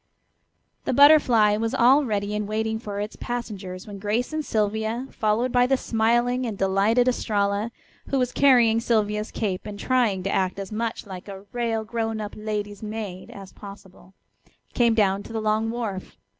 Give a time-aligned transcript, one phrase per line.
[0.85, 5.51] The Butterfly was all ready and waiting for its passengers when Grace and Sylvia, followed
[5.51, 7.69] by the smiling and delighted Estralla,
[8.07, 12.19] who was carrying Sylvia's cape and trying to act as much like a "rale grown
[12.19, 14.15] up lady's maid" as possible,
[14.73, 16.17] came down to the long wharf.